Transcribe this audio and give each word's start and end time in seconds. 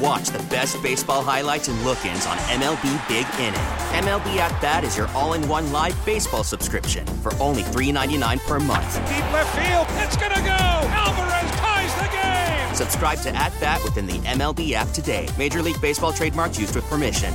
And 0.00 0.06
watch 0.06 0.28
the 0.28 0.38
best 0.44 0.82
baseball 0.82 1.22
highlights 1.22 1.68
and 1.68 1.80
look-ins 1.84 2.26
on 2.26 2.36
MLB 2.38 3.08
Big 3.08 3.26
Inning. 3.38 3.60
MLB 4.04 4.36
At 4.36 4.60
Bat 4.60 4.84
is 4.84 4.96
your 4.96 5.08
all-in-one 5.08 5.72
live 5.72 6.04
baseball 6.06 6.44
subscription 6.44 7.06
for 7.06 7.34
only 7.34 7.62
$3.99 7.62 8.40
per 8.46 8.58
month. 8.58 8.94
Deep 9.08 9.32
left 9.32 9.56
field, 9.58 9.86
it's 10.02 10.16
gonna 10.16 10.40
go. 10.40 10.88
Alvarez 10.90 11.50
ties 11.58 11.94
the 11.96 12.16
game. 12.16 12.74
Subscribe 12.74 13.18
to 13.20 13.34
At 13.34 13.52
Bat 13.60 13.82
within 13.84 14.06
the 14.06 14.18
MLB 14.20 14.72
app 14.72 14.88
today. 14.88 15.28
Major 15.38 15.62
League 15.62 15.80
Baseball 15.80 16.12
trademarks 16.12 16.58
used 16.58 16.74
with 16.74 16.84
permission. 16.84 17.34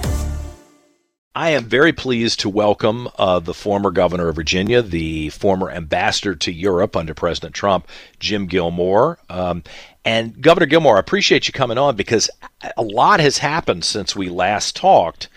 I 1.38 1.50
am 1.50 1.66
very 1.66 1.92
pleased 1.92 2.40
to 2.40 2.50
welcome 2.50 3.10
uh, 3.18 3.40
the 3.40 3.54
former 3.54 3.92
governor 3.92 4.30
of 4.30 4.38
Virginia, 4.38 4.82
the 4.82 5.30
former 5.32 5.70
ambassador 5.70 6.34
to 6.34 6.52
Europe 6.52 6.96
under 6.96 7.14
President 7.14 7.54
Trump, 7.54 7.90
Jim 8.20 8.48
Gilmore. 8.48 9.20
Um, 9.30 9.64
and 10.06 10.42
Governor 10.42 10.68
Gilmore, 10.68 10.98
I 10.98 11.00
appreciate 11.00 11.48
you 11.48 11.54
coming 11.54 11.78
on 11.78 11.96
because 11.96 12.30
a 12.78 12.84
lot 12.84 13.20
has 13.20 13.40
happened 13.40 13.84
since 13.84 14.16
we 14.16 14.30
last 14.30 14.76
talked. 14.76 15.28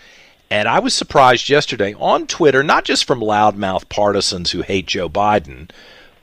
And 0.51 0.67
I 0.67 0.79
was 0.79 0.93
surprised 0.93 1.49
yesterday 1.49 1.93
on 1.95 2.25
Twitter, 2.25 2.63
not 2.63 2.85
just 2.85 3.05
from 3.05 3.19
loudmouth 3.19 3.89
partisans 3.89 4.51
who 4.51 4.61
hate 4.61 4.87
Joe 4.87 5.09
Biden, 5.09 5.69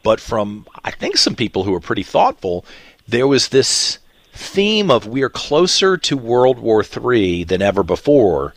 but 0.03 0.21
from, 0.21 0.67
I 0.85 0.91
think, 0.91 1.17
some 1.17 1.37
people 1.37 1.65
who 1.65 1.75
are 1.75 1.81
pretty 1.81 2.03
thoughtful. 2.03 2.65
There 3.07 3.27
was 3.27 3.49
this 3.49 3.99
theme 4.33 4.91
of 4.91 5.07
we're 5.07 5.29
closer 5.29 5.97
to 5.97 6.17
World 6.17 6.59
War 6.59 6.83
III 6.85 7.45
than 7.45 7.63
ever 7.63 7.83
before 7.83 8.55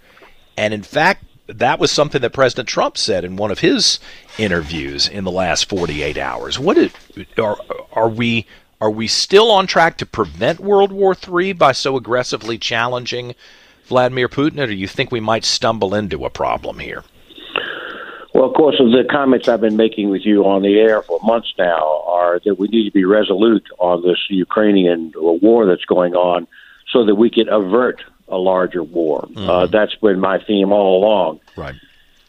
and 0.60 0.74
in 0.74 0.84
fact, 0.84 1.24
that 1.48 1.80
was 1.80 1.90
something 1.90 2.22
that 2.22 2.34
President 2.34 2.68
Trump 2.68 2.98
said 2.98 3.24
in 3.24 3.38
one 3.38 3.50
of 3.50 3.60
his 3.60 3.98
interviews 4.38 5.08
in 5.08 5.24
the 5.24 5.32
last 5.32 5.70
48 5.70 6.18
hours. 6.18 6.60
What 6.60 6.78
is, 6.78 6.92
are 7.38 7.58
are 7.94 8.10
we 8.10 8.46
are 8.82 8.92
we 8.92 9.08
still 9.08 9.52
on 9.52 9.68
track 9.68 9.98
to 9.98 10.06
prevent 10.06 10.60
World 10.60 10.92
War 10.92 11.16
III 11.16 11.54
by 11.54 11.72
so 11.74 11.98
aggressively 11.98 12.58
challenging 12.58 13.36
Vladimir 13.86 14.30
Putin, 14.30 14.60
or 14.60 14.68
do 14.68 14.74
you 14.74 14.88
think 14.88 15.12
we 15.12 15.20
might 15.20 15.44
stumble 15.44 15.94
into 15.94 16.26
a 16.26 16.30
problem 16.30 16.80
here? 16.80 17.04
Well, 18.34 18.46
of 18.46 18.54
course, 18.54 18.78
the 18.78 19.04
comments 19.10 19.48
I've 19.50 19.60
been 19.60 19.76
making 19.76 20.10
with 20.10 20.22
you 20.24 20.46
on 20.46 20.62
the 20.62 20.80
air 20.80 21.02
for 21.02 21.20
months 21.24 21.52
now 21.58 22.04
are 22.06 22.40
that 22.46 22.56
we 22.56 22.68
need 22.68 22.86
to 22.86 22.92
be 22.92 23.04
resolute 23.04 23.68
on 23.80 24.04
this 24.04 24.20
Ukrainian 24.30 25.12
war 25.16 25.66
that's 25.66 25.86
going 25.86 26.16
on 26.16 26.48
so 26.92 27.06
that 27.06 27.16
we 27.16 27.30
can 27.30 27.50
avert 27.50 28.04
a 28.28 28.38
larger 28.38 28.84
war. 28.84 29.24
Mm-hmm. 29.24 29.50
Uh, 29.50 29.66
that's 29.66 29.96
been 29.96 30.20
my 30.20 30.42
theme 30.46 30.72
all 30.72 31.04
along. 31.04 31.40
Right. 31.58 31.76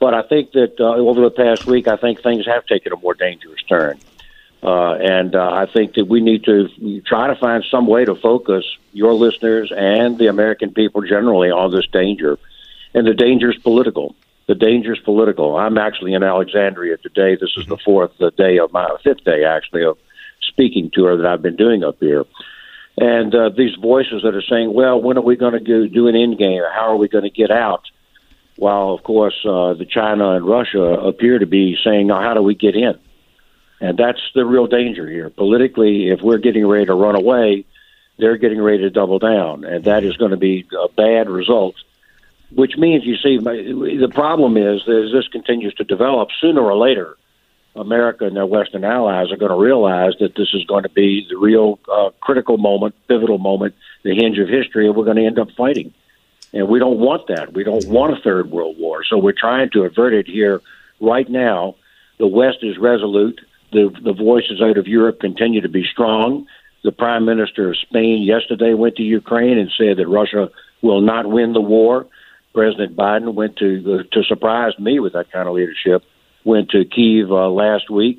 But 0.01 0.15
I 0.15 0.23
think 0.23 0.53
that 0.53 0.81
uh, 0.81 0.95
over 0.95 1.21
the 1.21 1.31
past 1.31 1.67
week, 1.67 1.87
I 1.87 1.97
think 1.97 2.23
things 2.23 2.47
have 2.47 2.65
taken 2.67 2.93
a 2.93 2.97
more 2.97 3.15
dangerous 3.15 3.63
turn. 3.69 4.01
Uh, 4.63 4.93
and 4.95 5.35
uh, 5.35 5.51
I 5.53 5.67
think 5.67 5.95
that 5.95 6.07
we 6.07 6.21
need 6.21 6.45
to 6.45 6.69
try 7.07 7.29
to 7.29 7.35
find 7.37 7.65
some 7.71 7.87
way 7.87 8.05
to 8.05 8.15
focus 8.15 8.65
your 8.93 9.15
listeners 9.15 9.73
and 9.75 10.19
the 10.19 10.27
American 10.27 10.73
people 10.75 11.01
generally 11.03 11.51
on 11.51 11.71
this 11.71 11.87
danger. 11.87 12.39
And 12.93 13.07
the 13.07 13.15
danger 13.15 13.51
is 13.51 13.57
political. 13.59 14.15
The 14.49 14.55
danger 14.55 14.93
is 14.93 14.99
political. 14.99 15.57
I'm 15.57 15.79
actually 15.79 16.13
in 16.13 16.23
Alexandria 16.23 16.99
today. 16.99 17.37
This 17.37 17.57
is 17.57 17.67
the 17.67 17.77
mm-hmm. 17.77 17.85
fourth 17.85 18.21
uh, 18.21 18.31
day 18.37 18.59
of 18.59 18.73
my 18.73 18.89
fifth 19.03 19.25
day, 19.25 19.45
actually, 19.45 19.85
of 19.85 19.97
speaking 20.43 20.91
tour 20.93 21.17
that 21.17 21.27
I've 21.27 21.43
been 21.43 21.57
doing 21.57 21.85
up 21.85 21.97
here 22.01 22.25
and 23.01 23.35
uh, 23.35 23.49
these 23.57 23.75
voices 23.77 24.23
that 24.23 24.35
are 24.35 24.43
saying, 24.43 24.73
"Well, 24.75 25.01
when 25.01 25.17
are 25.17 25.23
we 25.23 25.37
going 25.37 25.65
to 25.65 25.89
do, 25.89 26.07
an 26.07 26.15
end 26.15 26.39
game? 26.39 26.63
How 26.73 26.93
are 26.93 26.97
we 26.97 27.09
going 27.09 27.25
to 27.25 27.31
get 27.31 27.51
out?" 27.51 27.85
While 28.57 28.91
of 28.91 29.03
course 29.03 29.35
uh, 29.45 29.75
the 29.75 29.87
China 29.87 30.33
and 30.33 30.47
Russia 30.47 30.83
appear 30.83 31.39
to 31.39 31.47
be 31.47 31.79
saying, 31.83 32.09
"Now, 32.09 32.21
how 32.21 32.35
do 32.35 32.43
we 32.43 32.55
get 32.55 32.75
in?" 32.77 32.99
And 33.81 33.97
that's 33.97 34.21
the 34.35 34.45
real 34.45 34.67
danger 34.67 35.09
here. 35.09 35.31
Politically, 35.31 36.09
if 36.09 36.21
we're 36.21 36.39
getting 36.39 36.67
ready 36.67 36.87
to 36.87 36.95
run 36.95 37.17
away, 37.17 37.65
they're 38.19 38.37
getting 38.37 38.61
ready 38.61 38.79
to 38.79 38.91
double 38.91 39.19
down, 39.19 39.65
and 39.65 39.85
that 39.85 40.05
is 40.05 40.17
going 40.17 40.33
to 40.33 40.37
be 40.37 40.67
a 40.79 40.89
bad 40.89 41.31
result. 41.31 41.75
Which 42.55 42.77
means, 42.77 43.05
you 43.05 43.17
see, 43.17 43.39
the 43.39 44.11
problem 44.13 44.57
is 44.57 44.83
that 44.85 45.05
as 45.07 45.13
this 45.13 45.29
continues 45.29 45.73
to 45.75 45.85
develop, 45.85 46.29
sooner 46.41 46.61
or 46.61 46.77
later, 46.77 47.17
America 47.77 48.27
and 48.27 48.37
their 48.37 48.47
Western 48.47 48.85
allies 48.85 49.31
are 49.31 49.37
going 49.37 49.53
to 49.53 49.57
realize 49.57 50.15
that 50.19 50.35
this 50.35 50.53
is 50.53 50.65
going 50.65 50.83
to 50.83 50.89
be 50.89 51.27
the 51.31 51.37
real 51.37 51.79
uh, 51.91 52.11
critical 52.21 52.59
moment, 52.59 52.95
pivotal 53.07 53.39
moment, 53.39 53.75
the 54.03 54.15
hinge 54.15 54.39
of 54.39 54.49
history, 54.49 54.87
and 54.87 54.97
we're 54.97 55.05
going 55.05 55.17
to 55.17 55.25
end 55.25 55.39
up 55.39 55.51
fighting. 55.57 55.95
And 56.53 56.69
we 56.69 56.81
don't 56.81 56.99
want 56.99 57.29
that. 57.29 57.53
We 57.53 57.63
don't 57.63 57.87
want 57.87 58.19
a 58.19 58.21
third 58.21 58.51
world 58.51 58.77
war. 58.77 59.05
So 59.05 59.17
we're 59.17 59.33
trying 59.33 59.71
to 59.71 59.85
avert 59.85 60.13
it 60.13 60.27
here 60.27 60.61
right 61.01 61.29
now. 61.29 61.77
The 62.19 62.27
West 62.27 62.59
is 62.63 62.77
resolute. 62.77 63.41
The, 63.73 63.91
the 64.03 64.13
voices 64.13 64.61
out 64.63 64.79
of 64.79 64.87
Europe 64.87 65.21
continue 65.21 65.61
to 65.61 65.69
be 65.69 65.85
strong. 65.85 66.47
The 66.83 66.93
Prime 66.93 67.25
Minister 67.25 67.71
of 67.71 67.79
Spain 67.79 68.23
yesterday 68.23 68.75
went 68.75 68.97
to 68.97 69.03
Ukraine 69.03 69.59
and 69.59 69.71
said 69.77 69.99
that 69.99 70.09
Russia 70.09 70.51
will 70.83 71.01
not 71.01 71.29
win 71.29 71.53
the 71.53 71.61
war. 71.61 72.07
President 72.55 72.97
Biden 72.97 73.35
went 73.35 73.57
to 73.57 74.01
uh, 74.01 74.15
to 74.15 74.25
surprise 74.25 74.73
me 74.79 74.99
with 74.99 75.13
that 75.13 75.31
kind 75.31 75.49
of 75.49 75.55
leadership 75.55 76.03
went 76.45 76.71
to 76.71 76.85
Kiev 76.85 77.31
uh, 77.31 77.49
last 77.49 77.91
week 77.91 78.19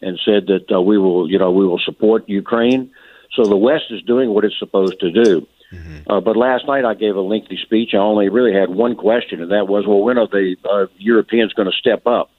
and 0.00 0.18
said 0.24 0.46
that 0.46 0.74
uh, 0.74 0.80
we 0.80 0.98
will, 0.98 1.30
you 1.30 1.38
know, 1.38 1.50
we 1.50 1.66
will 1.66 1.78
support 1.78 2.28
Ukraine. 2.28 2.90
So 3.34 3.44
the 3.44 3.56
West 3.56 3.84
is 3.90 4.02
doing 4.02 4.30
what 4.30 4.44
it's 4.44 4.58
supposed 4.58 5.00
to 5.00 5.10
do. 5.10 5.46
Mm-hmm. 5.72 6.10
Uh, 6.10 6.20
but 6.20 6.36
last 6.36 6.66
night 6.66 6.84
I 6.84 6.94
gave 6.94 7.16
a 7.16 7.20
lengthy 7.20 7.56
speech. 7.56 7.90
I 7.94 7.98
only 7.98 8.28
really 8.28 8.52
had 8.52 8.68
one 8.68 8.94
question, 8.94 9.40
and 9.40 9.52
that 9.52 9.68
was, 9.68 9.86
well, 9.86 10.02
when 10.02 10.18
are 10.18 10.26
the 10.26 10.56
uh, 10.68 10.86
Europeans 10.98 11.52
going 11.54 11.70
to 11.70 11.76
step 11.76 12.06
up? 12.06 12.30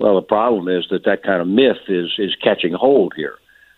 Well, 0.00 0.14
the 0.14 0.22
problem 0.22 0.66
is 0.68 0.86
that 0.90 1.04
that 1.04 1.22
kind 1.22 1.42
of 1.42 1.46
myth 1.46 1.84
is 1.88 2.10
is 2.18 2.34
catching 2.42 2.72
hold 2.72 3.12
here. 3.14 3.36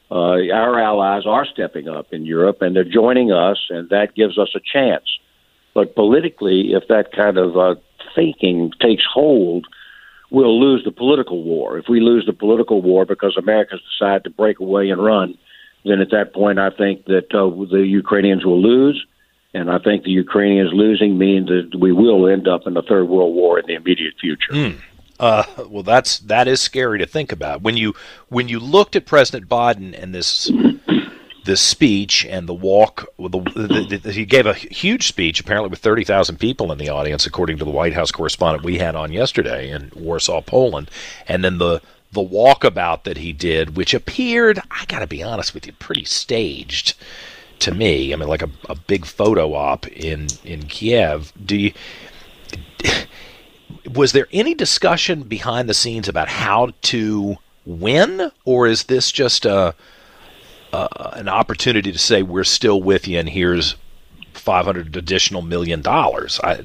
Uh, 0.08 0.52
our 0.54 0.78
allies 0.78 1.24
are 1.26 1.44
stepping 1.44 1.88
up 1.88 2.12
in 2.12 2.24
Europe, 2.24 2.62
and 2.62 2.76
they're 2.76 2.84
joining 2.84 3.32
us, 3.32 3.58
and 3.70 3.88
that 3.88 4.14
gives 4.14 4.38
us 4.38 4.50
a 4.54 4.60
chance. 4.60 5.04
But 5.74 5.96
politically, 5.96 6.74
if 6.74 6.86
that 6.88 7.10
kind 7.12 7.38
of 7.38 7.56
uh, 7.56 7.74
thinking 8.14 8.72
takes 8.80 9.02
hold, 9.12 9.66
we'll 10.30 10.60
lose 10.60 10.84
the 10.84 10.92
political 10.92 11.42
war. 11.42 11.76
If 11.76 11.86
we 11.88 11.98
lose 12.00 12.24
the 12.24 12.32
political 12.32 12.82
war 12.82 13.04
because 13.04 13.36
Americans 13.36 13.82
decide 13.90 14.22
to 14.24 14.30
break 14.30 14.60
away 14.60 14.90
and 14.90 15.02
run, 15.02 15.36
then 15.84 16.00
at 16.00 16.10
that 16.10 16.32
point, 16.32 16.60
I 16.60 16.70
think 16.70 17.06
that 17.06 17.34
uh, 17.34 17.50
the 17.68 17.84
Ukrainians 17.84 18.44
will 18.44 18.62
lose. 18.62 19.04
And 19.54 19.70
I 19.70 19.78
think 19.78 20.04
the 20.04 20.10
Ukrainians 20.10 20.70
losing 20.72 21.18
means 21.18 21.48
that 21.48 21.76
we 21.78 21.90
will 21.90 22.28
end 22.28 22.46
up 22.46 22.66
in 22.66 22.74
the 22.74 22.82
third 22.82 23.08
world 23.08 23.34
war 23.34 23.58
in 23.58 23.66
the 23.66 23.74
immediate 23.74 24.14
future. 24.20 24.52
Mm. 24.52 24.78
Uh, 25.22 25.44
well, 25.68 25.84
that's 25.84 26.18
that 26.18 26.48
is 26.48 26.60
scary 26.60 26.98
to 26.98 27.06
think 27.06 27.30
about. 27.30 27.62
When 27.62 27.76
you 27.76 27.94
when 28.28 28.48
you 28.48 28.58
looked 28.58 28.96
at 28.96 29.06
President 29.06 29.48
Biden 29.48 29.96
and 29.96 30.12
this 30.12 30.50
the 31.44 31.56
speech 31.56 32.24
and 32.26 32.48
the 32.48 32.54
walk. 32.54 33.06
The, 33.18 33.28
the, 33.28 34.00
the, 34.02 34.12
he 34.12 34.24
gave 34.24 34.46
a 34.46 34.54
huge 34.54 35.08
speech, 35.08 35.40
apparently 35.40 35.70
with 35.70 35.80
30,000 35.80 36.38
people 36.38 36.70
in 36.70 36.78
the 36.78 36.88
audience, 36.88 37.26
according 37.26 37.58
to 37.58 37.64
the 37.64 37.70
White 37.70 37.94
House 37.94 38.12
correspondent 38.12 38.64
we 38.64 38.78
had 38.78 38.94
on 38.94 39.12
yesterday 39.12 39.70
in 39.70 39.90
Warsaw, 39.94 40.40
Poland. 40.40 40.90
And 41.28 41.44
then 41.44 41.58
the 41.58 41.80
the 42.12 42.20
walkabout 42.20 43.04
that 43.04 43.16
he 43.16 43.32
did, 43.32 43.76
which 43.76 43.94
appeared, 43.94 44.60
I 44.70 44.84
got 44.86 44.98
to 44.98 45.06
be 45.06 45.22
honest 45.22 45.54
with 45.54 45.66
you, 45.66 45.72
pretty 45.72 46.04
staged 46.04 46.94
to 47.60 47.72
me. 47.72 48.12
I 48.12 48.16
mean, 48.16 48.28
like 48.28 48.42
a, 48.42 48.50
a 48.68 48.74
big 48.74 49.06
photo 49.06 49.54
op 49.54 49.86
in 49.86 50.26
in 50.44 50.64
Kiev. 50.64 51.32
Do 51.44 51.56
you? 51.56 51.72
Was 53.94 54.12
there 54.12 54.26
any 54.32 54.54
discussion 54.54 55.22
behind 55.22 55.68
the 55.68 55.74
scenes 55.74 56.08
about 56.08 56.28
how 56.28 56.72
to 56.82 57.36
win, 57.64 58.30
or 58.44 58.66
is 58.66 58.84
this 58.84 59.10
just 59.12 59.44
a 59.44 59.74
uh, 60.72 61.10
an 61.14 61.28
opportunity 61.28 61.92
to 61.92 61.98
say 61.98 62.22
we're 62.22 62.44
still 62.44 62.80
with 62.80 63.06
you 63.06 63.18
and 63.18 63.28
here's 63.28 63.76
500 64.34 64.96
additional 64.96 65.42
million 65.42 65.82
dollars. 65.82 66.40
I, 66.42 66.64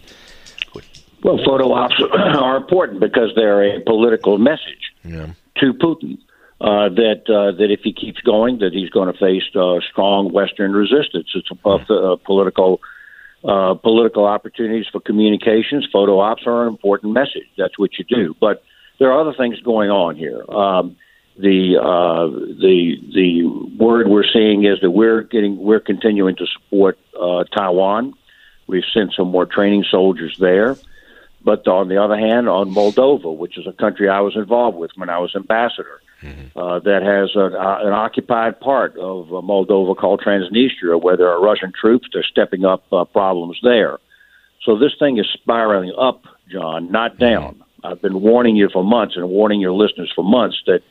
well, 1.23 1.39
photo 1.45 1.73
ops 1.73 1.95
are 2.13 2.57
important 2.57 2.99
because 2.99 3.31
they're 3.35 3.77
a 3.77 3.81
political 3.81 4.37
message 4.37 4.93
yeah. 5.03 5.31
to 5.57 5.73
Putin 5.73 6.17
uh, 6.61 6.89
that 6.89 7.23
uh, 7.27 7.57
that 7.57 7.71
if 7.71 7.81
he 7.83 7.93
keeps 7.93 8.21
going, 8.21 8.59
that 8.59 8.73
he's 8.73 8.89
going 8.89 9.11
to 9.11 9.19
face 9.19 9.43
uh, 9.55 9.79
strong 9.91 10.31
Western 10.31 10.71
resistance. 10.73 11.27
It's 11.35 11.49
a, 11.65 11.93
a 11.93 12.17
political 12.17 12.81
uh, 13.43 13.75
political 13.75 14.25
opportunities 14.25 14.85
for 14.91 14.99
communications. 14.99 15.87
Photo 15.91 16.19
ops 16.19 16.43
are 16.45 16.63
an 16.63 16.69
important 16.69 17.13
message. 17.13 17.47
That's 17.57 17.77
what 17.77 17.97
you 17.97 18.05
do. 18.05 18.35
But 18.39 18.63
there 18.99 19.11
are 19.11 19.21
other 19.21 19.33
things 19.33 19.59
going 19.61 19.89
on 19.89 20.15
here. 20.15 20.43
Um, 20.49 20.97
the 21.37 21.77
uh, 21.77 22.27
the 22.59 22.95
the 23.13 23.45
word 23.77 24.07
we're 24.07 24.23
seeing 24.31 24.65
is 24.65 24.79
that 24.81 24.89
we're 24.89 25.21
getting 25.21 25.57
we're 25.57 25.79
continuing 25.79 26.35
to 26.37 26.47
support 26.47 26.97
uh, 27.19 27.43
Taiwan. 27.55 28.13
We've 28.65 28.83
sent 28.91 29.13
some 29.13 29.27
more 29.29 29.45
training 29.45 29.85
soldiers 29.89 30.35
there. 30.39 30.77
But 31.43 31.67
on 31.67 31.87
the 31.87 32.03
other 32.03 32.17
hand, 32.17 32.49
on 32.49 32.73
Moldova, 32.73 33.33
which 33.33 33.57
is 33.57 33.67
a 33.67 33.71
country 33.71 34.09
I 34.09 34.19
was 34.19 34.35
involved 34.35 34.77
with 34.77 34.91
when 34.95 35.09
I 35.09 35.19
was 35.19 35.33
ambassador, 35.35 36.01
mm-hmm. 36.21 36.57
uh, 36.57 36.79
that 36.79 37.01
has 37.03 37.35
a, 37.35 37.45
an 37.85 37.93
occupied 37.93 38.59
part 38.59 38.97
of 38.97 39.27
uh, 39.27 39.41
Moldova 39.41 39.95
called 39.95 40.21
Transnistria, 40.25 41.01
where 41.01 41.17
there 41.17 41.29
are 41.29 41.41
Russian 41.41 41.71
troops. 41.79 42.07
They're 42.11 42.23
stepping 42.23 42.65
up 42.65 42.83
uh, 42.91 43.05
problems 43.05 43.59
there. 43.63 43.99
So 44.63 44.77
this 44.77 44.93
thing 44.99 45.17
is 45.17 45.27
spiraling 45.33 45.93
up, 45.97 46.23
John, 46.51 46.91
not 46.91 47.13
mm-hmm. 47.13 47.23
down. 47.23 47.53
Mm-hmm. 47.53 47.85
I've 47.85 48.01
been 48.01 48.21
warning 48.21 48.55
you 48.55 48.69
for 48.71 48.83
months 48.83 49.15
and 49.15 49.29
warning 49.29 49.61
your 49.61 49.71
listeners 49.71 50.11
for 50.15 50.23
months 50.23 50.57
that 50.65 50.81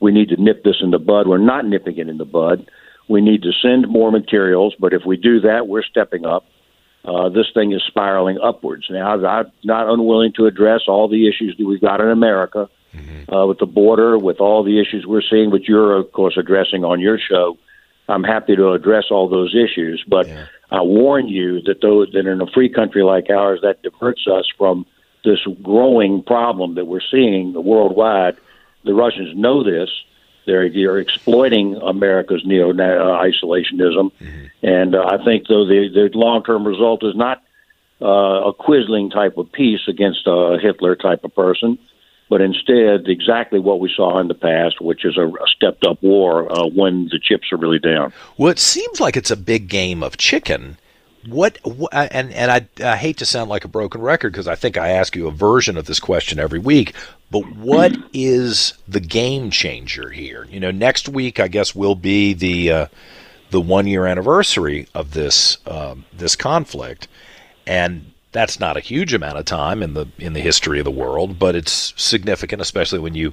we 0.00 0.10
need 0.10 0.28
to 0.30 0.42
nip 0.42 0.64
this 0.64 0.76
in 0.82 0.90
the 0.90 0.98
bud. 0.98 1.28
We're 1.28 1.38
not 1.38 1.64
nipping 1.64 1.96
it 1.98 2.08
in 2.08 2.18
the 2.18 2.24
bud. 2.24 2.68
We 3.08 3.20
need 3.20 3.42
to 3.42 3.52
send 3.52 3.88
more 3.88 4.10
materials, 4.10 4.74
but 4.78 4.92
if 4.92 5.02
we 5.06 5.16
do 5.16 5.40
that, 5.40 5.68
we're 5.68 5.82
stepping 5.82 6.26
up. 6.26 6.44
Uh, 7.04 7.28
this 7.28 7.46
thing 7.52 7.72
is 7.72 7.82
spiraling 7.86 8.38
upwards. 8.42 8.86
Now, 8.90 9.14
I'm 9.14 9.52
not 9.64 9.92
unwilling 9.92 10.32
to 10.36 10.46
address 10.46 10.82
all 10.86 11.08
the 11.08 11.28
issues 11.28 11.56
that 11.58 11.66
we've 11.66 11.80
got 11.80 12.00
in 12.00 12.08
America 12.08 12.68
mm-hmm. 12.94 13.34
uh, 13.34 13.46
with 13.46 13.58
the 13.58 13.66
border, 13.66 14.18
with 14.18 14.40
all 14.40 14.62
the 14.62 14.80
issues 14.80 15.06
we're 15.06 15.22
seeing, 15.22 15.50
which 15.50 15.68
you're, 15.68 15.96
of 15.96 16.12
course, 16.12 16.36
addressing 16.36 16.84
on 16.84 17.00
your 17.00 17.18
show. 17.18 17.58
I'm 18.08 18.24
happy 18.24 18.56
to 18.56 18.72
address 18.72 19.04
all 19.10 19.28
those 19.28 19.54
issues, 19.54 20.04
but 20.06 20.28
yeah. 20.28 20.46
I 20.70 20.82
warn 20.82 21.28
you 21.28 21.62
that 21.62 21.80
those 21.80 22.10
that 22.12 22.26
in 22.26 22.40
a 22.40 22.46
free 22.46 22.68
country 22.68 23.02
like 23.02 23.30
ours, 23.30 23.60
that 23.62 23.82
diverts 23.82 24.26
us 24.26 24.46
from 24.56 24.86
this 25.24 25.40
growing 25.62 26.22
problem 26.22 26.74
that 26.74 26.86
we're 26.86 27.00
seeing 27.10 27.52
worldwide. 27.54 28.36
The 28.84 28.94
Russians 28.94 29.36
know 29.36 29.62
this. 29.62 29.90
They're, 30.46 30.68
they're 30.68 30.98
exploiting 30.98 31.76
America's 31.76 32.42
neo 32.44 32.70
uh, 32.70 32.74
isolationism, 32.74 34.10
mm-hmm. 34.10 34.66
and 34.66 34.94
uh, 34.96 35.04
I 35.06 35.24
think 35.24 35.46
though 35.46 35.64
the, 35.64 35.88
the 35.92 36.10
long 36.18 36.42
term 36.42 36.66
result 36.66 37.04
is 37.04 37.14
not 37.14 37.42
uh, 38.00 38.48
a 38.48 38.52
Quisling 38.52 39.12
type 39.12 39.38
of 39.38 39.52
peace 39.52 39.82
against 39.86 40.26
a 40.26 40.58
Hitler 40.60 40.96
type 40.96 41.22
of 41.22 41.32
person, 41.34 41.78
but 42.32 42.40
instead 42.40 43.08
exactly 43.08 43.60
what 43.60 43.78
we 43.78 43.92
saw 43.94 44.18
in 44.18 44.26
the 44.26 44.32
past, 44.32 44.80
which 44.80 45.04
is 45.04 45.18
a, 45.18 45.26
a 45.26 45.46
stepped 45.54 45.84
up 45.84 46.02
war 46.02 46.50
uh, 46.50 46.66
when 46.66 47.04
the 47.10 47.20
chips 47.22 47.52
are 47.52 47.58
really 47.58 47.78
down. 47.78 48.10
Well, 48.38 48.50
it 48.50 48.58
seems 48.58 49.00
like 49.00 49.18
it's 49.18 49.30
a 49.30 49.36
big 49.36 49.68
game 49.68 50.02
of 50.02 50.16
chicken 50.16 50.78
what, 51.28 51.58
what 51.62 51.92
and 51.92 52.32
and 52.32 52.50
I, 52.50 52.66
I 52.82 52.96
hate 52.96 53.18
to 53.18 53.26
sound 53.26 53.50
like 53.50 53.66
a 53.66 53.68
broken 53.68 54.00
record 54.00 54.32
because 54.32 54.48
I 54.48 54.54
think 54.54 54.78
I 54.78 54.88
ask 54.88 55.14
you 55.14 55.28
a 55.28 55.30
version 55.30 55.76
of 55.76 55.84
this 55.84 56.00
question 56.00 56.40
every 56.40 56.58
week, 56.58 56.94
but 57.30 57.42
what 57.54 57.94
is 58.14 58.72
the 58.88 58.98
game 58.98 59.50
changer 59.50 60.08
here? 60.08 60.46
You 60.50 60.58
know, 60.58 60.70
next 60.70 61.10
week 61.10 61.38
I 61.38 61.48
guess 61.48 61.74
will 61.74 61.94
be 61.94 62.32
the 62.32 62.72
uh, 62.72 62.86
the 63.50 63.60
one 63.60 63.86
year 63.86 64.06
anniversary 64.06 64.88
of 64.94 65.12
this 65.12 65.58
um, 65.66 66.06
this 66.14 66.34
conflict, 66.34 67.08
and 67.66 68.10
that's 68.32 68.58
not 68.58 68.76
a 68.76 68.80
huge 68.80 69.14
amount 69.14 69.38
of 69.38 69.44
time 69.44 69.82
in 69.82 69.94
the 69.94 70.06
in 70.18 70.32
the 70.32 70.40
history 70.40 70.78
of 70.78 70.84
the 70.84 70.90
world, 70.90 71.38
but 71.38 71.54
it's 71.54 71.94
significant, 71.96 72.60
especially 72.60 72.98
when 72.98 73.14
you 73.14 73.32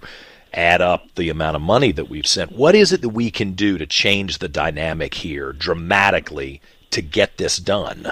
add 0.53 0.81
up 0.81 1.07
the 1.15 1.29
amount 1.29 1.55
of 1.55 1.61
money 1.61 1.91
that 1.91 2.09
we've 2.09 2.27
sent. 2.27 2.51
What 2.51 2.75
is 2.75 2.91
it 2.91 3.01
that 3.01 3.09
we 3.09 3.31
can 3.31 3.53
do 3.53 3.77
to 3.77 3.85
change 3.85 4.39
the 4.39 4.49
dynamic 4.49 5.13
here 5.13 5.53
dramatically 5.53 6.61
to 6.91 7.01
get 7.01 7.37
this 7.37 7.57
done? 7.57 8.11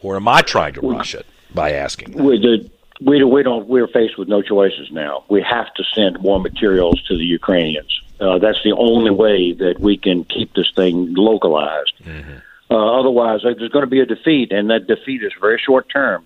Or 0.00 0.16
am 0.16 0.28
I 0.28 0.42
trying 0.42 0.74
to 0.74 0.80
rush 0.80 1.14
it 1.14 1.26
by 1.52 1.72
asking? 1.72 2.12
We, 2.12 2.38
the, 2.38 2.70
we, 3.00 3.24
we 3.24 3.42
don't. 3.42 3.66
We're 3.66 3.88
faced 3.88 4.18
with 4.18 4.28
no 4.28 4.42
choices 4.42 4.90
now. 4.92 5.24
We 5.28 5.42
have 5.42 5.72
to 5.74 5.84
send 5.94 6.20
more 6.20 6.38
materials 6.38 7.02
to 7.04 7.16
the 7.16 7.24
Ukrainians. 7.24 8.00
Uh, 8.20 8.38
that's 8.38 8.62
the 8.62 8.72
only 8.72 9.10
way 9.10 9.52
that 9.52 9.78
we 9.80 9.96
can 9.96 10.24
keep 10.24 10.54
this 10.54 10.70
thing 10.74 11.14
localized. 11.14 11.94
Mm-hmm. 12.04 12.38
Uh, 12.70 13.00
otherwise, 13.00 13.40
uh, 13.44 13.50
there's 13.58 13.70
going 13.70 13.84
to 13.84 13.90
be 13.90 14.00
a 14.00 14.06
defeat, 14.06 14.52
and 14.52 14.70
that 14.70 14.86
defeat 14.86 15.22
is 15.22 15.32
very 15.40 15.60
short 15.64 15.86
term. 15.90 16.24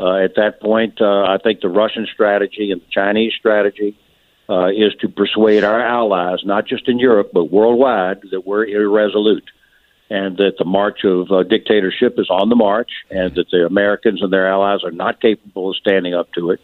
Uh, 0.00 0.16
at 0.16 0.34
that 0.36 0.60
point, 0.60 1.00
uh, 1.00 1.24
I 1.24 1.38
think 1.42 1.60
the 1.60 1.68
Russian 1.68 2.06
strategy 2.12 2.70
and 2.70 2.80
the 2.80 2.90
Chinese 2.90 3.32
strategy 3.38 3.98
uh, 4.48 4.68
is 4.68 4.94
to 5.00 5.08
persuade 5.08 5.64
our 5.64 5.80
allies, 5.80 6.40
not 6.44 6.66
just 6.66 6.88
in 6.88 6.98
Europe 6.98 7.30
but 7.32 7.44
worldwide, 7.44 8.22
that 8.30 8.46
we're 8.46 8.64
irresolute 8.64 9.50
and 10.10 10.38
that 10.38 10.54
the 10.58 10.64
march 10.64 11.04
of 11.04 11.30
uh, 11.30 11.42
dictatorship 11.42 12.18
is 12.18 12.28
on 12.30 12.48
the 12.48 12.56
march, 12.56 12.90
and 13.10 13.34
that 13.34 13.50
the 13.50 13.66
Americans 13.66 14.22
and 14.22 14.32
their 14.32 14.48
allies 14.48 14.82
are 14.82 14.90
not 14.90 15.20
capable 15.20 15.70
of 15.70 15.76
standing 15.76 16.14
up 16.14 16.32
to 16.32 16.50
it. 16.50 16.60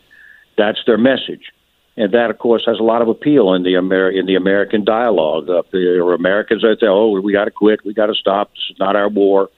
That's 0.56 0.78
their 0.86 0.96
message, 0.96 1.52
and 1.96 2.12
that, 2.12 2.30
of 2.30 2.38
course, 2.38 2.64
has 2.66 2.78
a 2.78 2.82
lot 2.82 3.02
of 3.02 3.08
appeal 3.08 3.54
in 3.54 3.62
the 3.62 3.76
Amer- 3.76 4.10
in 4.10 4.26
the 4.26 4.34
American 4.34 4.84
dialogue. 4.84 5.48
Uh, 5.48 5.62
there 5.70 6.04
are 6.04 6.14
Americans 6.14 6.62
that 6.62 6.78
say, 6.80 6.86
"Oh, 6.86 7.20
we 7.20 7.32
got 7.32 7.44
to 7.44 7.50
quit, 7.50 7.84
we 7.84 7.94
got 7.94 8.06
to 8.06 8.14
stop. 8.14 8.50
This 8.50 8.70
is 8.70 8.78
not 8.78 8.96
our 8.96 9.08
war." 9.08 9.50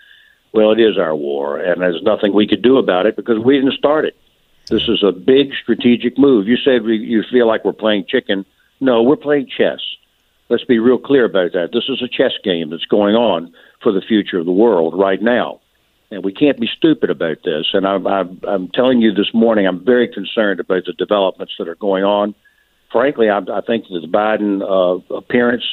Well, 0.53 0.73
it 0.73 0.81
is 0.81 0.97
our 0.97 1.15
war, 1.15 1.59
and 1.59 1.83
there's 1.83 2.03
nothing 2.03 2.33
we 2.33 2.47
could 2.47 2.63
do 2.63 2.79
about 2.79 3.05
it 3.05 3.17
because 3.17 3.39
we 3.39 3.57
didn't 3.57 3.75
start 3.75 4.05
it. 4.07 4.17
This 4.69 4.89
is 4.89 5.03
a 5.03 5.13
big 5.13 5.53
strategic 5.63 6.19
move. 6.19 6.49
You 6.49 6.57
said 6.57 6.83
we, 6.83 6.97
you 6.97 7.23
feel 7.31 7.47
like 7.47 7.65
we're 7.65 7.73
playing 7.73 8.07
chicken. 8.09 8.45
No, 8.81 9.03
we're 9.03 9.17
playing 9.17 9.49
chess. 9.49 9.81
Let's 10.49 10.65
be 10.65 10.79
real 10.79 10.99
clear 10.99 11.25
about 11.25 11.53
that. 11.53 11.71
This 11.73 11.85
is 11.89 12.03
a 12.03 12.09
chess 12.09 12.33
game 12.43 12.71
that's 12.71 12.85
going 12.85 13.15
on 13.15 13.53
for 13.83 13.93
the 13.93 14.01
future 14.01 14.39
of 14.39 14.47
the 14.47 14.53
world 14.53 14.99
right 14.99 15.21
now. 15.21 15.61
And 16.11 16.25
we 16.25 16.33
can't 16.33 16.59
be 16.59 16.69
stupid 16.69 17.11
about 17.11 17.39
this. 17.45 17.67
And 17.73 17.87
I'm, 17.87 18.07
I'm, 18.07 18.41
I'm 18.47 18.69
telling 18.69 19.01
you 19.01 19.13
this 19.13 19.35
morning, 19.35 19.67
I'm 19.67 19.85
very 19.85 20.09
concerned 20.09 20.61
about 20.61 20.85
the 20.85 20.93
developments 20.93 21.55
that 21.59 21.69
are 21.69 21.75
going 21.75 22.05
on. 22.05 22.35
Frankly, 22.93 23.29
I, 23.29 23.39
I 23.39 23.61
think 23.61 23.89
that 23.89 24.01
the 24.01 24.09
Biden 24.09 24.63
uh, 24.63 25.15
appearance 25.15 25.65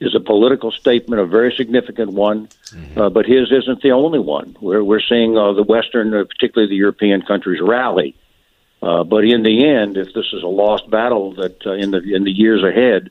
is 0.00 0.14
a 0.14 0.20
political 0.20 0.70
statement, 0.70 1.20
a 1.20 1.26
very 1.26 1.52
significant 1.56 2.12
one, 2.12 2.48
mm-hmm. 2.66 3.00
uh, 3.00 3.10
but 3.10 3.26
his 3.26 3.50
isn't 3.50 3.82
the 3.82 3.92
only 3.92 4.18
one. 4.18 4.56
We're, 4.60 4.82
we're 4.82 5.00
seeing 5.00 5.36
uh, 5.36 5.52
the 5.52 5.62
Western, 5.62 6.14
uh, 6.14 6.24
particularly 6.24 6.70
the 6.70 6.76
European 6.76 7.22
countries, 7.22 7.60
rally. 7.60 8.14
Uh, 8.80 9.02
but 9.02 9.24
in 9.24 9.42
the 9.42 9.66
end, 9.66 9.96
if 9.96 10.14
this 10.14 10.26
is 10.32 10.42
a 10.42 10.48
lost 10.48 10.88
battle 10.88 11.32
that 11.34 11.66
uh, 11.66 11.72
in 11.72 11.90
the 11.90 11.98
in 12.14 12.22
the 12.22 12.30
years 12.30 12.62
ahead, 12.62 13.10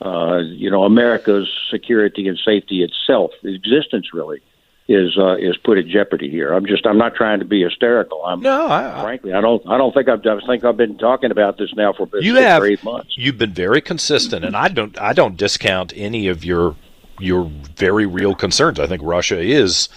uh, 0.00 0.38
you 0.38 0.70
know, 0.70 0.84
America's 0.84 1.48
security 1.70 2.28
and 2.28 2.38
safety 2.38 2.84
itself, 2.84 3.32
existence 3.42 4.14
really, 4.14 4.42
is 4.88 5.16
uh, 5.16 5.36
is 5.36 5.56
put 5.58 5.78
at 5.78 5.86
jeopardy 5.86 6.28
here. 6.28 6.52
I'm 6.52 6.66
just 6.66 6.86
I'm 6.86 6.98
not 6.98 7.14
trying 7.14 7.38
to 7.38 7.44
be 7.44 7.62
hysterical. 7.62 8.24
I'm 8.24 8.40
no, 8.40 8.68
I, 8.68 9.00
frankly 9.02 9.32
I 9.32 9.40
don't 9.40 9.62
I 9.68 9.78
don't 9.78 9.94
think 9.94 10.08
I've 10.08 10.26
I 10.26 10.40
think 10.46 10.64
I've 10.64 10.76
been 10.76 10.98
talking 10.98 11.30
about 11.30 11.58
this 11.58 11.72
now 11.74 11.92
for 11.92 12.08
you 12.20 12.36
have, 12.36 12.64
eight 12.64 12.82
months. 12.82 13.16
You've 13.16 13.38
been 13.38 13.52
very 13.52 13.80
consistent, 13.80 14.44
and 14.44 14.56
I 14.56 14.68
don't 14.68 15.00
I 15.00 15.12
don't 15.12 15.36
discount 15.36 15.92
any 15.94 16.28
of 16.28 16.44
your 16.44 16.74
your 17.18 17.50
very 17.76 18.06
real 18.06 18.34
concerns. 18.34 18.78
I 18.80 18.86
think 18.86 19.02
Russia 19.02 19.38
is. 19.38 19.88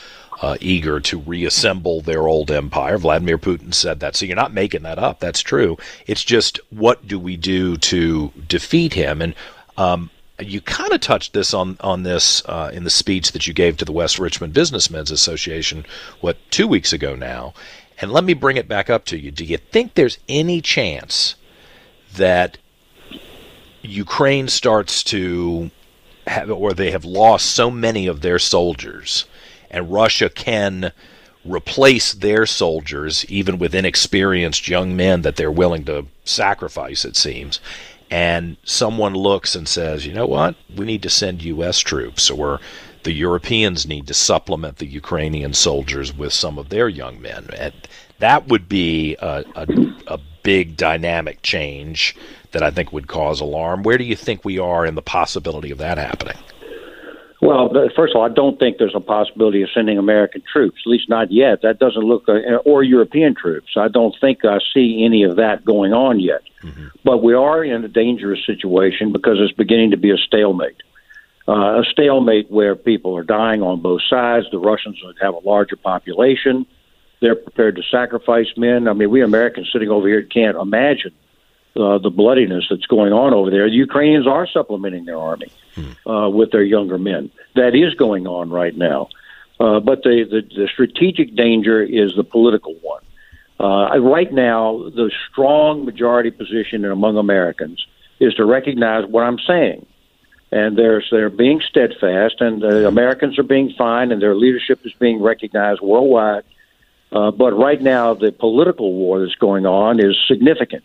Uh, 0.41 0.57
eager 0.59 0.99
to 0.99 1.17
reassemble 1.17 2.01
their 2.01 2.27
old 2.27 2.51
empire. 2.51 2.97
Vladimir 2.97 3.37
Putin 3.37 3.73
said 3.73 4.01
that. 4.01 4.17
So 4.17 4.25
you're 4.25 4.35
not 4.35 4.53
making 4.53 4.83
that 4.83 4.99
up. 4.99 5.21
That's 5.21 5.39
true. 5.39 5.77
It's 6.07 6.25
just 6.25 6.59
what 6.71 7.07
do 7.07 7.17
we 7.17 7.37
do 7.37 7.77
to 7.77 8.33
defeat 8.45 8.93
him? 8.93 9.21
And 9.21 9.33
um, 9.77 10.09
you 10.39 10.61
kind 10.61 10.91
of 10.91 10.99
touched 10.99 11.33
this 11.33 11.53
on 11.53 11.77
on 11.79 12.03
this 12.03 12.43
uh, 12.45 12.69
in 12.73 12.83
the 12.83 12.89
speech 12.89 13.31
that 13.31 13.47
you 13.47 13.53
gave 13.53 13.77
to 13.77 13.85
the 13.85 13.91
West 13.91 14.19
Richmond 14.19 14.53
Businessmen's 14.53 15.11
Association, 15.11 15.85
what 16.21 16.37
two 16.51 16.67
weeks 16.67 16.91
ago 16.93 17.15
now. 17.15 17.53
And 17.99 18.11
let 18.11 18.25
me 18.25 18.33
bring 18.33 18.57
it 18.57 18.67
back 18.67 18.89
up 18.89 19.05
to 19.05 19.17
you. 19.17 19.31
Do 19.31 19.45
you 19.45 19.57
think 19.57 19.93
there's 19.93 20.17
any 20.27 20.59
chance 20.59 21.35
that 22.15 22.57
Ukraine 23.81 24.49
starts 24.49 25.03
to 25.05 25.71
have, 26.27 26.51
or 26.51 26.73
they 26.73 26.91
have 26.91 27.05
lost 27.05 27.45
so 27.45 27.71
many 27.71 28.07
of 28.07 28.21
their 28.21 28.39
soldiers, 28.39 29.25
and 29.71 29.91
Russia 29.91 30.29
can 30.29 30.91
replace 31.45 32.13
their 32.13 32.45
soldiers, 32.45 33.23
even 33.25 33.59
with 33.59 33.75
inexperienced 33.75 34.67
young 34.67 34.95
men 34.95 35.21
that 35.21 35.35
they're 35.35 35.51
willing 35.51 35.85
to 35.85 36.07
sacrifice, 36.23 37.05
it 37.05 37.15
seems, 37.15 37.59
and 38.15 38.55
someone 38.63 39.13
looks 39.13 39.55
and 39.55 39.67
says, 39.67 40.07
you 40.07 40.13
know 40.13 40.25
what, 40.25 40.55
we 40.73 40.85
need 40.85 41.03
to 41.03 41.09
send 41.09 41.43
U.S. 41.43 41.79
troops, 41.79 42.29
or 42.29 42.61
the 43.03 43.11
Europeans 43.11 43.85
need 43.85 44.07
to 44.07 44.13
supplement 44.13 44.77
the 44.77 44.85
Ukrainian 44.85 45.53
soldiers 45.53 46.15
with 46.15 46.31
some 46.31 46.57
of 46.57 46.69
their 46.69 46.87
young 46.87 47.21
men. 47.21 47.49
And 47.59 47.73
that 48.19 48.47
would 48.47 48.69
be 48.69 49.17
a, 49.19 49.43
a, 49.53 49.67
a 50.07 50.19
big 50.43 50.77
dynamic 50.77 51.41
change 51.41 52.15
that 52.53 52.63
I 52.63 52.71
think 52.71 52.93
would 52.93 53.09
cause 53.09 53.41
alarm. 53.41 53.83
Where 53.83 53.97
do 53.97 54.05
you 54.05 54.15
think 54.15 54.45
we 54.45 54.59
are 54.59 54.85
in 54.85 54.95
the 54.95 55.01
possibility 55.01 55.71
of 55.71 55.79
that 55.79 55.97
happening? 55.97 56.37
Well, 57.41 57.69
first 57.95 58.13
of 58.13 58.17
all, 58.19 58.25
I 58.25 58.33
don't 58.33 58.57
think 58.57 58.77
there's 58.77 58.95
a 58.95 58.99
possibility 58.99 59.61
of 59.61 59.69
sending 59.73 59.97
American 59.97 60.41
troops, 60.51 60.81
at 60.85 60.89
least 60.89 61.09
not 61.09 61.31
yet. 61.31 61.61
That 61.61 61.79
doesn't 61.79 62.01
look, 62.01 62.23
uh, 62.29 62.55
or 62.65 62.81
European 62.81 63.35
troops. 63.35 63.73
I 63.75 63.89
don't 63.89 64.15
think 64.21 64.45
I 64.45 64.59
see 64.73 65.03
any 65.05 65.23
of 65.23 65.35
that 65.35 65.65
going 65.65 65.93
on 65.93 66.19
yet. 66.19 66.41
Mm-hmm. 66.63 66.87
But 67.03 67.21
we 67.21 67.33
are 67.33 67.63
in 67.63 67.83
a 67.83 67.87
dangerous 67.89 68.45
situation 68.45 69.11
because 69.11 69.37
it's 69.39 69.51
beginning 69.51 69.91
to 69.91 69.97
be 69.97 70.11
a 70.11 70.17
stalemate. 70.17 70.81
uh, 71.47 71.81
a 71.81 71.83
stalemate 71.91 72.49
where 72.49 72.75
people 72.75 73.15
are 73.17 73.23
dying 73.23 73.61
on 73.61 73.81
both 73.81 74.01
sides. 74.09 74.47
The 74.51 74.59
Russians 74.59 75.01
have 75.21 75.33
a 75.35 75.39
larger 75.39 75.75
population. 75.75 76.65
They're 77.21 77.35
prepared 77.35 77.75
to 77.75 77.83
sacrifice 77.83 78.47
men. 78.57 78.87
I 78.87 78.93
mean, 78.93 79.09
we 79.09 79.21
Americans 79.21 79.69
sitting 79.71 79.89
over 79.89 80.07
here 80.07 80.23
can't 80.23 80.57
imagine 80.57 81.13
uh, 81.75 81.97
the 81.97 82.09
bloodiness 82.09 82.65
that's 82.69 82.85
going 82.85 83.13
on 83.13 83.33
over 83.33 83.49
there. 83.49 83.69
The 83.69 83.75
Ukrainians 83.75 84.27
are 84.27 84.47
supplementing 84.47 85.05
their 85.05 85.17
army 85.17 85.51
uh, 86.07 86.29
with 86.29 86.51
their 86.51 86.63
younger 86.63 86.97
men. 86.97 87.31
That 87.55 87.75
is 87.75 87.93
going 87.95 88.27
on 88.27 88.49
right 88.49 88.75
now. 88.75 89.09
Uh, 89.59 89.79
but 89.79 90.03
the, 90.03 90.25
the, 90.29 90.41
the 90.55 90.67
strategic 90.71 91.35
danger 91.35 91.81
is 91.81 92.15
the 92.15 92.23
political 92.23 92.75
one. 92.81 93.01
Uh, 93.59 93.97
right 93.99 94.31
now, 94.33 94.89
the 94.95 95.11
strong 95.31 95.85
majority 95.85 96.31
position 96.31 96.83
among 96.83 97.17
Americans 97.17 97.85
is 98.19 98.33
to 98.35 98.45
recognize 98.45 99.05
what 99.05 99.23
I'm 99.23 99.39
saying. 99.39 99.85
And 100.51 100.77
they're, 100.77 101.03
they're 101.09 101.29
being 101.29 101.61
steadfast, 101.67 102.39
and 102.39 102.61
the 102.61 102.87
Americans 102.87 103.39
are 103.39 103.43
being 103.43 103.73
fine, 103.77 104.11
and 104.11 104.21
their 104.21 104.35
leadership 104.35 104.85
is 104.85 104.93
being 104.99 105.21
recognized 105.21 105.81
worldwide. 105.81 106.43
Uh, 107.11 107.31
but 107.31 107.53
right 107.53 107.81
now, 107.81 108.13
the 108.13 108.31
political 108.31 108.93
war 108.93 109.19
that's 109.19 109.35
going 109.35 109.65
on 109.65 109.99
is 109.99 110.15
significant. 110.27 110.83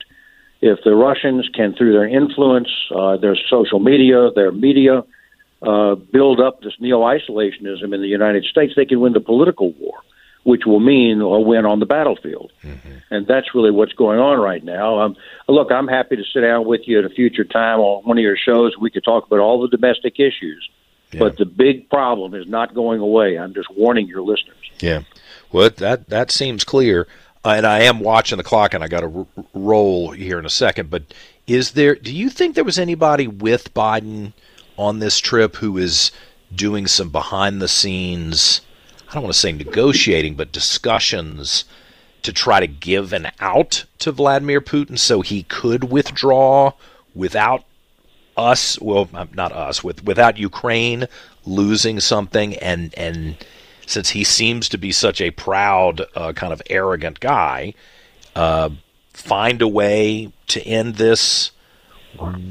If 0.62 0.81
the 0.85 0.95
Russians 0.95 1.49
can, 1.55 1.75
through 1.75 1.93
their 1.93 2.07
influence, 2.09 2.69
uh, 2.95 3.17
their 3.17 3.37
social 3.49 3.79
media, 3.79 4.31
their 4.35 4.52
media, 4.52 5.05
uh, 5.62 5.95
build 5.95 6.40
up 6.40 6.62
this 6.62 6.75
neo 6.81 7.00
isolationism 7.00 7.95
in 7.95 8.00
the 8.00 8.09
United 8.09 8.45
States, 8.45 8.75
they 8.76 8.85
can 8.85 9.00
win 9.00 9.12
the 9.12 9.21
political 9.21 9.73
war, 9.73 9.95
which 10.45 10.67
will 10.67 10.81
mean 10.81 11.21
a 11.21 11.40
win 11.40 11.64
on 11.64 11.81
the 11.81 11.87
battlefield. 11.87 12.52
Mm-hmm. 12.62 12.99
And 13.11 13.26
that's 13.26 13.55
really 13.55 13.71
what's 13.71 13.93
going 13.95 14.19
on 14.19 14.38
right 14.38 14.62
now. 14.62 15.00
Um, 15.00 15.17
look, 15.49 15.73
I'm 15.73 15.88
happy 15.88 16.17
to 16.17 16.25
sit 16.25 16.40
down 16.40 16.67
with 16.67 16.83
you 16.87 16.99
at 16.99 17.05
a 17.05 17.11
future 17.11 17.45
time 17.45 17.81
on 17.81 18.05
one 18.05 18.19
of 18.19 18.23
your 18.23 18.37
shows. 18.37 18.76
We 18.79 18.90
could 18.90 19.05
talk 19.05 19.26
about 19.26 19.40
all 19.40 19.61
the 19.61 19.69
domestic 19.69 20.21
issues. 20.21 20.69
Yeah. 21.12 21.21
But 21.21 21.38
the 21.38 21.45
big 21.45 21.90
problem 21.90 22.35
is 22.35 22.47
not 22.47 22.73
going 22.73 23.00
away. 23.00 23.37
I'm 23.37 23.52
just 23.52 23.69
warning 23.76 24.07
your 24.07 24.23
listeners. 24.23 24.57
Yeah. 24.81 25.02
Well, 25.52 25.71
that 25.71 26.09
that 26.09 26.31
seems 26.31 26.62
clear. 26.62 27.09
Uh, 27.44 27.50
and 27.50 27.66
I 27.66 27.82
am 27.82 28.00
watching 28.00 28.37
the 28.38 28.44
clock, 28.44 28.75
and 28.75 28.85
I 28.85 28.88
got 28.88 29.00
to 29.00 29.26
r- 29.37 29.44
roll 29.54 30.11
here 30.11 30.38
in 30.38 30.44
a 30.44 30.50
second. 30.50 30.90
But 30.90 31.14
is 31.47 31.73
there? 31.73 31.94
Do 31.94 32.14
you 32.14 32.28
think 32.28 32.54
there 32.54 32.64
was 32.64 32.78
anybody 32.78 33.26
with 33.26 33.73
Biden 33.73 34.32
on 34.76 34.99
this 34.99 35.18
trip 35.18 35.56
who 35.56 35.78
is 35.78 36.12
doing 36.54 36.87
some 36.87 37.09
behind 37.09 37.62
the 37.62 37.68
scenes? 37.68 38.61
I 39.09 39.14
don't 39.14 39.23
want 39.23 39.32
to 39.32 39.40
say 39.40 39.52
negotiating, 39.52 40.35
but 40.35 40.52
discussions 40.52 41.64
to 42.23 42.32
try 42.32 42.61
to 42.61 42.66
give 42.66 43.12
an 43.12 43.32
out 43.40 43.85
to 44.00 44.12
Vladimir 44.12 44.61
Putin 44.61 44.99
so 44.99 45.23
he 45.23 45.44
could 45.44 45.85
withdraw 45.85 46.73
without 47.14 47.64
us. 48.37 48.78
Well, 48.80 49.09
not 49.32 49.52
us. 49.52 49.82
With 49.82 50.04
without 50.04 50.37
Ukraine 50.38 51.09
losing 51.47 52.00
something 52.00 52.54
and 52.56 52.94
and 52.97 53.37
since 53.90 54.11
he 54.11 54.25
seems 54.25 54.68
to 54.68 54.78
be 54.78 54.92
such 54.92 55.20
a 55.20 55.30
proud, 55.30 56.02
uh, 56.14 56.32
kind 56.32 56.52
of 56.52 56.62
arrogant 56.70 57.20
guy, 57.20 57.75
uh, 58.37 58.70
find 59.12 59.61
a 59.61 59.68
way 59.68 60.32
to 60.49 60.62
end 60.62 60.94
this 60.97 61.50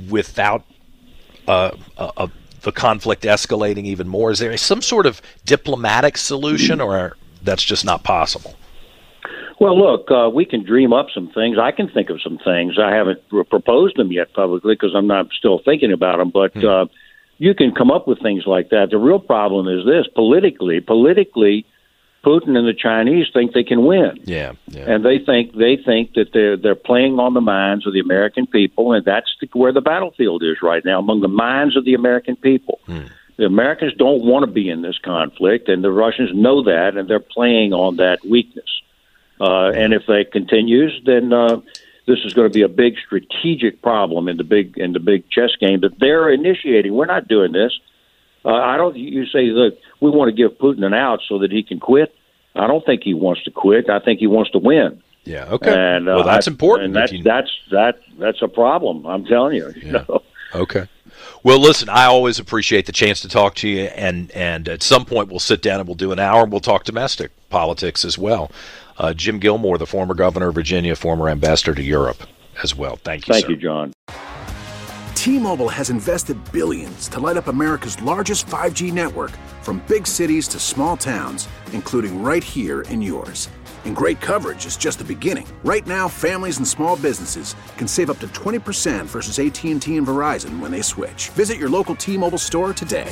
without 0.10 0.63
uh, 1.48 1.72
the 2.62 2.72
conflict 2.72 3.24
escalating 3.24 3.86
even 3.86 4.08
more? 4.08 4.31
Is 4.31 4.39
there 4.39 4.55
some 4.58 4.81
sort 4.81 5.05
of 5.05 5.22
diplomatic 5.46 6.17
solution, 6.17 6.81
or 6.81 7.17
that's 7.41 7.63
just 7.63 7.86
not 7.86 8.03
possible? 8.03 8.55
Well, 9.60 9.77
look, 9.77 10.10
uh, 10.10 10.29
we 10.29 10.46
can 10.46 10.63
dream 10.63 10.93
up 10.93 11.08
some 11.13 11.29
things. 11.31 11.58
I 11.58 11.72
can 11.72 11.89
think 11.89 12.10
of 12.10 12.22
some 12.22 12.38
things. 12.38 12.77
I 12.79 12.93
haven't 12.96 13.22
proposed 13.50 13.98
them 13.98 14.12
yet 14.12 14.34
publicly 14.34 14.74
because 14.74 14.96
I'm 14.96 15.08
not 15.08 15.27
still 15.38 15.60
thinking 15.60 15.91
about 15.91 16.17
them. 16.17 16.29
But 16.29 16.53
hmm. 16.53 16.65
uh, 16.65 16.86
you 17.39 17.55
can 17.55 17.74
come 17.74 17.89
up 17.89 18.08
with 18.08 18.22
things 18.22 18.43
like 18.46 18.69
that. 18.69 18.89
The 18.91 18.98
real 18.98 19.19
problem 19.19 19.67
is 19.67 19.86
this: 19.86 20.05
politically, 20.13 20.81
politically, 20.81 21.65
Putin 22.24 22.58
and 22.58 22.67
the 22.67 22.74
Chinese 22.74 23.27
think 23.34 23.53
they 23.53 23.63
can 23.63 23.86
win. 23.86 24.19
Yeah, 24.25 24.53
yeah. 24.67 24.91
and 24.91 25.03
they 25.03 25.19
think 25.19 25.55
they 25.55 25.77
think 25.77 26.13
that 26.13 26.34
they're 26.34 26.58
they're 26.58 26.75
playing 26.75 27.17
on 27.17 27.34
the 27.34 27.41
minds 27.41 27.88
of 27.88 27.93
the 27.93 28.01
American 28.01 28.46
people, 28.46 28.91
and 28.93 29.03
that's 29.05 29.34
the, 29.41 29.48
where 29.53 29.72
the 29.72 29.81
battlefield 29.81 30.43
is 30.43 30.58
right 30.62 30.84
now, 30.86 31.00
among 31.00 31.22
the 31.22 31.29
minds 31.29 31.75
of 31.75 31.86
the 31.86 31.93
American 31.93 32.36
people. 32.36 32.79
Hmm. 32.86 33.05
The 33.38 33.46
Americans 33.46 33.93
don't 33.98 34.25
want 34.25 34.46
to 34.46 34.51
be 34.51 34.69
in 34.69 34.81
this 34.81 35.00
conflict, 35.00 35.69
and 35.69 35.81
the 35.81 35.91
Russians 35.91 36.31
know 36.34 36.62
that, 36.63 36.98
and 36.98 37.10
they're 37.10 37.22
playing 37.22 37.72
on 37.72 37.96
that 37.96 38.19
weakness. 38.25 38.69
Uh, 39.39 39.72
and 39.74 39.93
if 39.93 40.05
that 40.08 40.34
continues, 40.34 41.01
then 41.05 41.31
uh, 41.31 41.62
this 42.10 42.25
is 42.25 42.34
going 42.34 42.50
to 42.50 42.54
be 42.54 42.63
a 42.63 42.68
big 42.68 42.96
strategic 43.06 43.84
problem 43.84 44.28
in 44.28 44.38
the 44.38 44.44
big 44.44 44.78
in 44.78 44.94
the 44.94 45.00
big 45.00 45.30
chess 45.30 45.51
game 45.60 45.82
that 45.82 46.00
they're 46.00 46.30
initiating. 46.32 46.94
We're 46.94 47.06
not 47.06 47.28
doing 47.28 47.51
this. 47.51 47.72
Uh, 48.44 48.54
I 48.54 48.78
don't. 48.78 48.98
You 48.98 49.25
say 49.25 49.50
that 49.50 49.78
we 50.01 50.10
want 50.10 50.30
to 50.30 50.36
give 50.36 50.58
Putin 50.58 50.84
an 50.84 50.94
out 50.94 51.20
so 51.30 51.39
that 51.39 51.51
he 51.51 51.62
can 51.62 51.80
quit. 51.80 52.13
I 52.56 52.66
don't 52.66 52.84
think 52.84 53.04
he 53.04 53.13
wants 53.13 53.44
to 53.44 53.51
quit. 53.51 53.89
I 53.89 54.00
think 54.00 54.20
he 54.20 54.28
wants 54.28 54.51
to 54.51 54.58
win. 54.58 55.04
Yeah. 55.24 55.46
Okay. 55.46 55.72
And, 55.72 56.10
uh, 56.10 56.13
well, 56.16 56.24
that's 56.24 56.48
I, 56.48 56.51
important. 56.51 56.88
And 56.88 56.96
that's 56.96 57.12
you... 57.12 57.24
that's 57.24 57.51
that 57.72 58.00
that's 58.18 58.42
a 58.42 58.48
problem. 58.48 59.06
I'm 59.06 59.25
telling 59.25 59.56
you. 59.56 59.72
you 59.75 59.92
yeah. 59.92 60.06
know? 60.08 60.24
Okay. 60.56 60.88
Well, 61.44 61.60
listen, 61.60 61.89
I 61.89 62.06
always 62.06 62.39
appreciate 62.39 62.86
the 62.86 62.92
chance 62.92 63.22
to 63.22 63.30
talk 63.30 63.54
to 63.56 63.70
you, 63.70 63.84
and 63.84 64.32
and 64.32 64.68
at 64.68 64.82
some 64.82 65.06
point 65.06 65.30
we'll 65.30 65.39
sit 65.39 65.62
down 65.62 65.80
and 65.80 65.88
we'll 65.88 65.96
do 65.96 66.12
an 66.12 66.20
hour 66.20 66.42
and 66.42 66.51
we'll 66.51 66.62
talk 66.62 66.86
domestic 66.86 67.32
politics 67.50 68.04
as 68.04 68.18
well. 68.18 68.51
Uh, 69.00 69.13
Jim 69.13 69.39
Gilmore, 69.39 69.77
the 69.77 69.88
former 69.88 70.13
governor 70.13 70.50
of 70.50 70.56
Virginia, 70.56 70.96
former 70.96 71.29
ambassador 71.29 71.74
to 71.74 71.82
Europe 71.82 72.22
as 72.62 72.75
well. 72.75 72.98
Thank 72.98 73.27
you. 73.27 73.34
Thank 73.34 73.46
sir. 73.46 73.51
you, 73.51 73.58
John. 73.58 73.94
T-Mobile 75.15 75.70
has 75.70 75.89
invested 75.89 76.38
billions 76.51 77.08
to 77.10 77.20
light 77.20 77.38
up 77.38 77.48
America's 77.48 78.01
largest 78.01 78.48
5G 78.48 78.91
network, 78.94 79.32
from 79.62 79.84
big 79.88 80.08
cities 80.08 80.48
to 80.50 80.60
small 80.60 80.98
towns, 80.98 81.48
including 81.74 82.24
right 82.24 82.44
here 82.44 82.82
in 82.84 83.01
yours. 83.01 83.50
And 83.86 83.96
great 83.96 84.20
coverage 84.20 84.65
is 84.65 84.75
just 84.77 84.98
the 85.00 85.06
beginning. 85.06 85.48
Right 85.63 85.86
now, 85.88 86.08
families 86.08 86.58
and 86.58 86.68
small 86.68 86.96
businesses 86.98 87.56
can 87.77 87.88
save 87.88 88.10
up 88.10 88.20
to 88.20 88.27
20% 88.27 89.06
versus 89.06 89.39
AT&T 89.39 89.98
and 89.98 90.08
Verizon 90.08 90.60
when 90.60 90.72
they 90.72 90.82
switch. 90.82 91.29
Visit 91.29 91.58
your 91.58 91.70
local 91.70 91.96
T-Mobile 91.96 92.38
store 92.38 92.74
today. 92.74 93.12